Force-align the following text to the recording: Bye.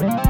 Bye. 0.00 0.29